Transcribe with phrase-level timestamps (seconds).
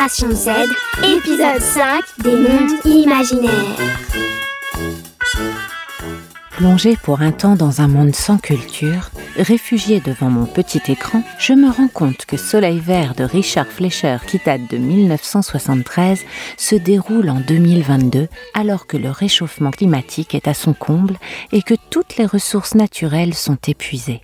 [0.00, 3.50] Épisode 5 des mondes imaginaires.
[6.52, 11.52] Plongé pour un temps dans un monde sans culture, réfugié devant mon petit écran, je
[11.52, 16.24] me rends compte que Soleil vert de Richard Fleischer, qui date de 1973,
[16.56, 21.18] se déroule en 2022 alors que le réchauffement climatique est à son comble
[21.50, 24.22] et que toutes les ressources naturelles sont épuisées.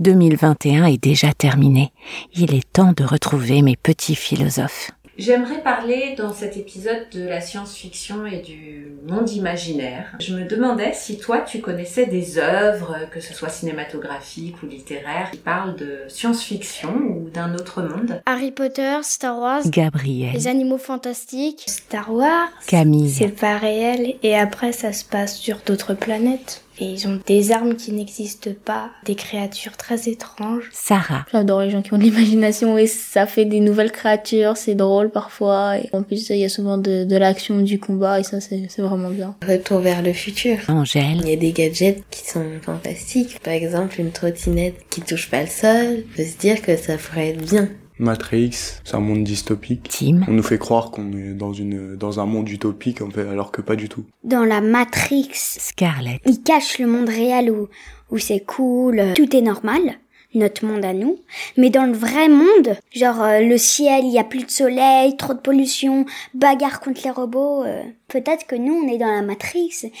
[0.00, 1.92] 2021 est déjà terminé.
[2.34, 4.90] Il est temps de retrouver mes petits philosophes.
[5.18, 10.16] J'aimerais parler dans cet épisode de la science-fiction et du monde imaginaire.
[10.18, 15.30] Je me demandais si toi tu connaissais des œuvres, que ce soit cinématographiques ou littéraires,
[15.30, 18.22] qui parlent de science-fiction ou d'un autre monde.
[18.24, 21.64] Harry Potter, Star Wars, Gabriel, les animaux fantastiques.
[21.66, 26.64] Star Wars, Camille, c'est pas réel et après ça se passe sur d'autres planètes.
[26.80, 30.70] Et ils ont des armes qui n'existent pas, des créatures très étranges.
[30.72, 34.74] Sarah, J'adore les gens qui ont de l'imagination et ça fait des nouvelles créatures, c'est
[34.74, 35.76] drôle parfois.
[35.76, 38.68] Et en plus, il y a souvent de, de l'action, du combat et ça, c'est
[38.68, 39.34] c'est vraiment bien.
[39.46, 40.58] Retour vers le futur.
[40.68, 43.40] Angèle, Il y a des gadgets qui sont fantastiques.
[43.42, 46.04] Par exemple, une trottinette qui touche pas le sol.
[46.12, 47.68] On peut se dire que ça pourrait être bien.
[48.00, 48.50] Matrix,
[48.82, 49.88] c'est un monde dystopique.
[49.90, 53.28] Tim, On nous fait croire qu'on est dans une dans un monde utopique en fait,
[53.28, 54.04] alors que pas du tout.
[54.24, 57.68] Dans la Matrix, Scarlett, ils cachent le monde réel où,
[58.10, 59.98] où c'est cool, euh, tout est normal,
[60.34, 61.18] notre monde à nous.
[61.58, 65.16] Mais dans le vrai monde, genre euh, le ciel, il y a plus de soleil,
[65.18, 69.22] trop de pollution, bagarre contre les robots, euh, peut-être que nous on est dans la
[69.22, 69.92] Matrix.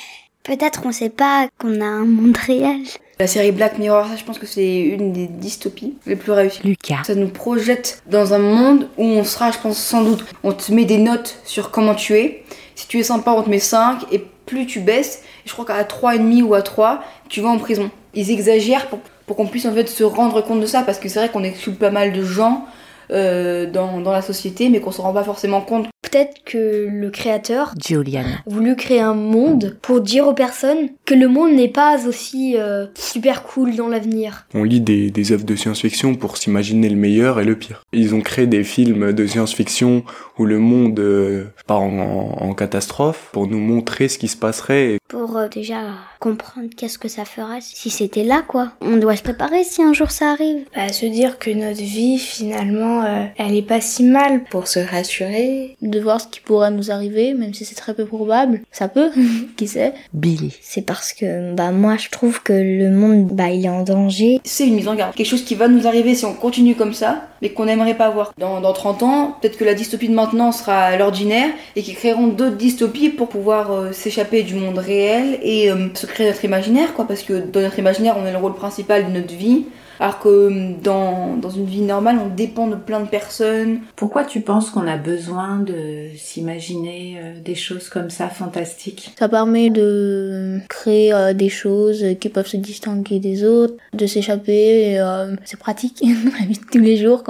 [0.42, 2.80] Peut-être on sait pas qu'on a un monde réel.
[3.18, 6.62] La série Black Mirror, ça, je pense que c'est une des dystopies les plus réussies.
[6.64, 10.24] Lucas, Ça nous projette dans un monde où on sera, je pense, sans doute.
[10.42, 12.42] On te met des notes sur comment tu es.
[12.74, 14.06] Si tu es sympa, on te met 5.
[14.12, 17.90] Et plus tu baisses, je crois qu'à 3,5 ou à 3, tu vas en prison.
[18.14, 20.82] Ils exagèrent pour, pour qu'on puisse en fait se rendre compte de ça.
[20.82, 22.64] Parce que c'est vrai qu'on exclut pas mal de gens
[23.10, 25.88] euh, dans, dans la société, mais qu'on se rend pas forcément compte.
[26.10, 31.14] Peut-être que le créateur Juliana, a voulu créer un monde pour dire aux personnes que
[31.14, 34.46] le monde n'est pas aussi euh, super cool dans l'avenir.
[34.54, 37.84] On lit des, des œuvres de science-fiction pour s'imaginer le meilleur et le pire.
[37.92, 40.04] Ils ont créé des films de science-fiction
[40.38, 44.36] où le monde euh, part en, en- en catastrophe pour nous montrer ce qui se
[44.36, 44.96] passerait.
[45.08, 45.80] Pour euh, déjà
[46.18, 48.72] comprendre qu'est-ce que ça fera si c'était là quoi.
[48.80, 50.64] On doit se préparer si un jour ça arrive.
[50.74, 54.44] Bah, se dire que notre vie, finalement, euh, elle est pas si mal.
[54.50, 58.04] Pour se rassurer, De voir ce qui pourrait nous arriver, même si c'est très peu
[58.04, 58.60] probable.
[58.72, 59.10] Ça peut,
[59.56, 59.94] qui sait.
[60.12, 63.82] Billy, C'est parce que bah moi je trouve que le monde bah il est en
[63.82, 64.40] danger.
[64.44, 65.14] c'est une mise en garde.
[65.14, 68.10] Quelque chose qui va nous arriver si on continue comme ça, mais qu'on n'aimerait pas
[68.10, 68.32] voir.
[68.38, 72.28] Dans, dans 30 ans, peut-être que la dystopie de maintenant sera l'ordinaire et qu'ils créeront
[72.28, 76.94] d'autres dystopies pour pouvoir euh, s'échapper du monde réel et euh, se créer notre imaginaire,
[76.94, 77.06] quoi.
[77.06, 79.64] Parce que dans notre imaginaire, on a le rôle principal de notre vie.
[80.00, 83.80] Alors que euh, dans, dans une vie normale, on dépend de plein de personnes.
[83.96, 89.12] Pourquoi tu penses qu'on a besoin de s'imaginer des choses comme ça fantastiques?
[89.18, 94.92] Ça permet de créer euh, des choses qui peuvent se distinguer des autres, de s'échapper.
[94.92, 97.29] et, euh, c'est pratique dans la vie de tous les jours quand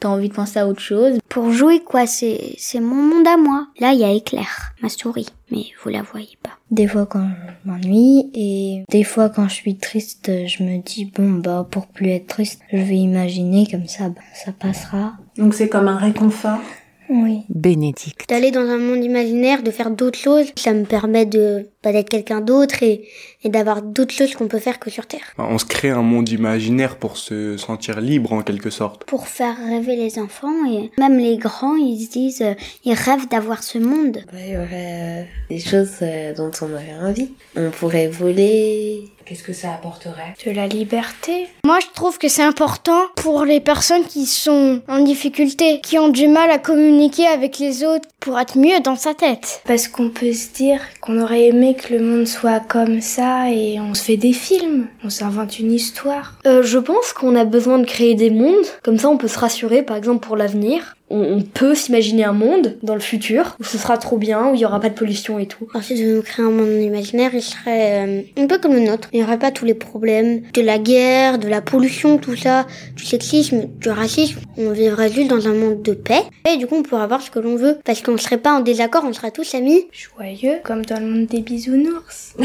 [0.00, 1.18] t'as envie de penser à autre chose.
[1.28, 3.66] Pour jouer quoi, c'est c'est mon monde à moi.
[3.80, 6.52] Là, il y a Éclair, ma souris, mais vous la voyez pas.
[6.70, 7.28] Des fois quand
[7.64, 11.86] je m'ennuie et des fois quand je suis triste, je me dis bon bah pour
[11.86, 15.14] plus être triste, je vais imaginer comme ça bah, ça passera.
[15.36, 16.60] Donc c'est comme un réconfort.
[17.10, 17.42] Oui.
[17.48, 21.92] Bénédicte, D'aller dans un monde imaginaire, de faire d'autres choses, ça me permet de pas
[21.92, 23.08] d'être quelqu'un d'autre et,
[23.44, 25.32] et d'avoir d'autres choses qu'on peut faire que sur Terre.
[25.38, 29.04] On se crée un monde imaginaire pour se sentir libre en quelque sorte.
[29.04, 32.54] Pour faire rêver les enfants et même les grands, ils se disent, euh,
[32.84, 34.24] ils rêvent d'avoir ce monde.
[34.32, 34.68] bah, il y aurait
[35.20, 37.30] euh, des choses euh, dont on aurait envie.
[37.56, 39.04] On pourrait voler.
[39.28, 41.48] Qu'est-ce que ça apporterait De la liberté.
[41.66, 46.08] Moi, je trouve que c'est important pour les personnes qui sont en difficulté, qui ont
[46.08, 49.60] du mal à communiquer avec les autres pour être mieux dans sa tête.
[49.66, 53.78] Parce qu'on peut se dire qu'on aurait aimé que le monde soit comme ça et
[53.78, 54.86] on se fait des films.
[55.04, 56.38] On s'invente une histoire.
[56.46, 59.38] Euh, je pense qu'on a besoin de créer des mondes, comme ça on peut se
[59.38, 60.94] rassurer par exemple pour l'avenir.
[61.10, 64.54] On, on peut s'imaginer un monde dans le futur où ce sera trop bien, où
[64.54, 65.68] il y aura pas de pollution et tout.
[65.74, 69.08] Ensuite, de nous créer un monde imaginaire, il serait euh, un peu comme le nôtre.
[69.12, 72.66] Il n'y aurait pas tous les problèmes de la guerre, de la pollution, tout ça,
[72.96, 74.40] du sexisme, du racisme.
[74.56, 76.22] On vivrait juste dans un monde de paix.
[76.50, 77.78] Et du coup, on pourrait avoir ce que l'on veut.
[77.84, 79.86] Parce qu'on ne serait pas en désaccord, on serait tous amis.
[79.92, 82.34] Joyeux, comme dans le monde des bisounours.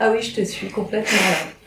[0.00, 1.18] Ah oui, je te suis complètement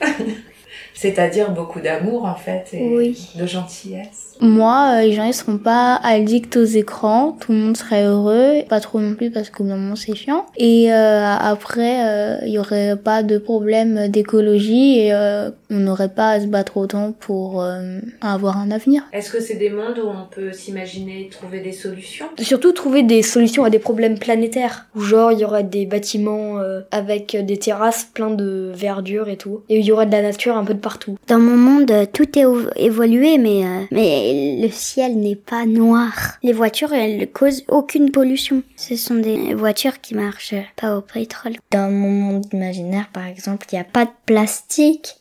[0.01, 0.07] là.
[0.93, 3.29] C'est-à-dire beaucoup d'amour en fait et Oui.
[3.35, 4.35] de gentillesse.
[4.39, 8.63] Moi, euh, les gens ils seront pas addicts aux écrans, tout le monde serait heureux,
[8.67, 10.45] pas trop non plus parce qu'au bout d'un moment c'est chiant.
[10.57, 16.09] Et euh, après, euh, il y aurait pas de problème d'écologie et euh, on n'aurait
[16.09, 19.03] pas à se battre autant pour euh, avoir un avenir.
[19.13, 22.25] Est-ce que c'est des mondes où on peut s'imaginer trouver des solutions?
[22.39, 24.87] Surtout trouver des solutions à des problèmes planétaires.
[24.95, 29.37] Où genre il y aurait des bâtiments euh, avec des terrasses plein de verdure et
[29.37, 29.61] tout.
[29.69, 31.17] Et il y aurait de la nature un peu de partout.
[31.27, 32.45] Dans mon monde, euh, tout est
[32.75, 36.37] évolué, mais, euh, mais le ciel n'est pas noir.
[36.43, 38.63] Les voitures, elles causent aucune pollution.
[38.75, 41.53] Ce sont des voitures qui marchent pas au pétrole.
[41.71, 45.15] Dans mon monde imaginaire, par exemple, il n'y a pas de plastique,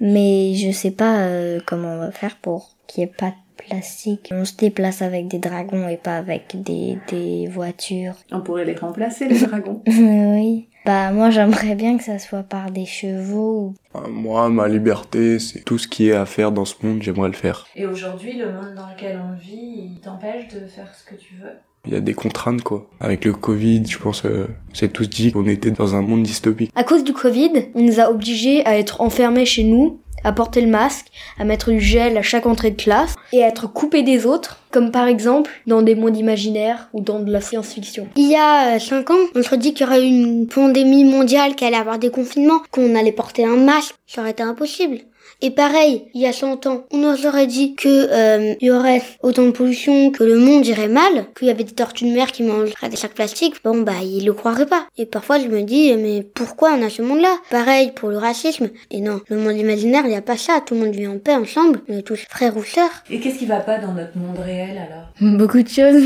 [0.00, 3.64] mais je sais pas euh, comment on va faire pour qu'il n'y ait pas de
[3.66, 4.30] plastique.
[4.32, 8.14] On se déplace avec des dragons et pas avec des, des voitures.
[8.30, 9.82] On pourrait les remplacer, les dragons.
[9.86, 10.68] oui.
[10.86, 13.74] Bah moi j'aimerais bien que ça soit par des chevaux.
[14.08, 17.34] Moi, ma liberté, c'est tout ce qui est à faire dans ce monde, j'aimerais le
[17.34, 17.66] faire.
[17.74, 21.34] Et aujourd'hui, le monde dans lequel on vit, il t'empêche de faire ce que tu
[21.42, 21.50] veux?
[21.86, 22.88] Il y a des contraintes, quoi.
[23.00, 26.70] Avec le Covid, je pense, euh, c'est tous dit qu'on était dans un monde dystopique.
[26.76, 30.60] À cause du Covid, on nous a obligés à être enfermés chez nous, à porter
[30.60, 31.06] le masque,
[31.38, 34.58] à mettre du gel à chaque entrée de classe et à être coupés des autres,
[34.72, 38.08] comme par exemple dans des mondes imaginaires ou dans de la science-fiction.
[38.16, 41.68] Il y a 5 ans, on se dit qu'il y aurait une pandémie mondiale, qu'il
[41.68, 43.94] allait avoir des confinements, qu'on allait porter un masque.
[44.08, 44.98] Ça aurait été impossible.
[45.42, 48.70] Et pareil, il y a 100 ans, on nous aurait dit que euh, il y
[48.70, 52.14] aurait autant de pollution, que le monde irait mal, qu'il y avait des tortues de
[52.14, 53.62] mer qui mangeraient des sacs plastiques.
[53.62, 54.86] Bon bah, ils le croiraient pas.
[54.96, 57.36] Et parfois, je me dis, mais pourquoi on a ce monde-là?
[57.50, 58.70] Pareil pour le racisme.
[58.90, 60.60] Et non, le monde imaginaire, il n'y a pas ça.
[60.64, 61.80] Tout le monde vit en paix ensemble.
[61.88, 62.90] On est tous frères ou sœurs.
[63.10, 65.08] Et qu'est-ce qui va pas dans notre monde réel alors?
[65.38, 66.02] Beaucoup de choses.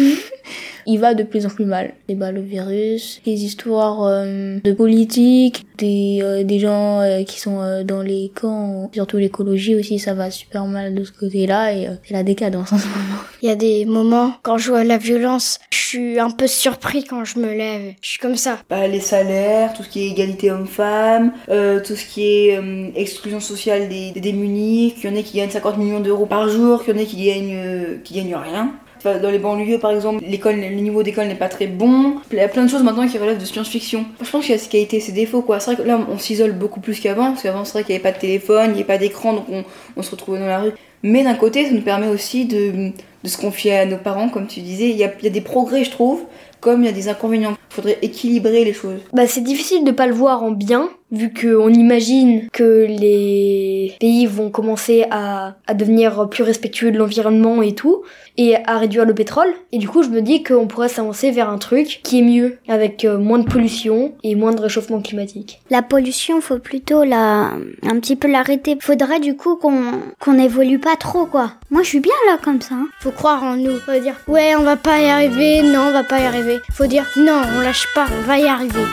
[0.86, 1.94] Il va de plus en plus mal.
[2.08, 7.40] Les bah, le virus, les histoires euh, de politique, des, euh, des gens euh, qui
[7.40, 11.72] sont euh, dans les camps, surtout l'écologie aussi, ça va super mal de ce côté-là
[11.72, 13.19] et euh, c'est la décadence en ce moment.
[13.42, 17.04] Il y a des moments, quand je vois la violence, je suis un peu surpris
[17.04, 17.94] quand je me lève.
[18.00, 18.58] Je suis comme ça.
[18.68, 22.90] Bah, les salaires, tout ce qui est égalité homme-femme, euh, tout ce qui est euh,
[22.94, 26.48] exclusion sociale des, des démunis, qu'il y en a qui gagnent 50 millions d'euros par
[26.48, 28.72] jour, qu'il y en a qui gagnent, euh, qui gagnent rien.
[29.02, 32.16] Dans les banlieues, par exemple, l'école, le niveau d'école n'est pas très bon.
[32.32, 34.04] Il y a plein de choses maintenant qui relèvent de science-fiction.
[34.20, 35.58] Je pense qu'il y a ses qualités et ses défauts, quoi.
[35.58, 38.00] C'est vrai que là, on s'isole beaucoup plus qu'avant, parce qu'avant, c'est vrai qu'il n'y
[38.00, 39.64] avait pas de téléphone, il n'y avait pas d'écran, donc on,
[39.96, 40.72] on se retrouvait dans la rue.
[41.02, 44.46] Mais d'un côté, ça nous permet aussi de, de se confier à nos parents, comme
[44.46, 44.90] tu disais.
[44.90, 46.24] Il y a, il y a des progrès, je trouve,
[46.60, 47.56] comme il y a des inconvénients.
[47.70, 48.98] Il faudrait équilibrer les choses.
[49.12, 54.26] Bah c'est difficile de pas le voir en bien, vu qu'on imagine que les pays
[54.26, 58.02] vont commencer à, à devenir plus respectueux de l'environnement et tout,
[58.36, 59.52] et à réduire le pétrole.
[59.70, 62.58] Et du coup je me dis qu'on pourrait s'avancer vers un truc qui est mieux,
[62.66, 65.60] avec euh, moins de pollution et moins de réchauffement climatique.
[65.70, 67.52] La pollution, faut plutôt la,
[67.84, 68.78] un petit peu l'arrêter.
[68.80, 69.84] Faudrait du coup qu'on,
[70.18, 71.52] qu'on évolue pas trop, quoi.
[71.70, 72.74] Moi, je suis bien là comme ça.
[72.74, 72.88] hein.
[73.00, 73.78] Faut croire en nous.
[73.80, 76.60] Faut dire, ouais, on va pas y arriver, non, on va pas y arriver.
[76.72, 78.84] Faut dire, non, on lâche pas, on va y arriver.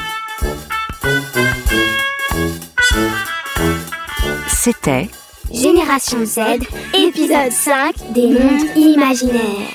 [4.48, 5.10] C'était
[5.52, 6.40] Génération Z,
[6.94, 9.70] épisode 5 des mondes imaginaires.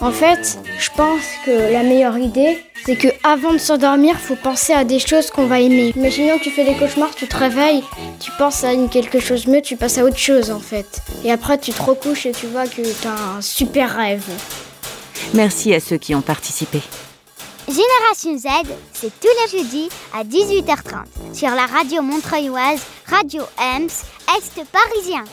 [0.00, 4.72] En fait, je pense que la meilleure idée, c'est que avant de s'endormir, faut penser
[4.74, 5.92] à des choses qu'on va aimer.
[5.96, 7.82] Imaginons que tu fais des cauchemars, tu te réveilles,
[8.20, 11.00] tu penses à une quelque chose de mieux, tu passes à autre chose en fait.
[11.24, 14.24] Et après, tu te recouches et tu vois que t'as un super rêve.
[15.32, 16.82] Merci à ceux qui ont participé.
[17.66, 23.88] Génération Z, c'est tous les jeudis à 18h30 sur la radio montreuilloise Radio Ems,
[24.36, 25.24] Est parisien.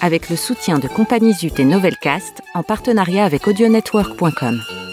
[0.00, 4.85] Avec le soutien de Compagnie Zut et Novelcast en partenariat avec audionetwork.com.